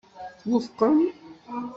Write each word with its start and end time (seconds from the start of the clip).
Twufqem. 0.39 0.97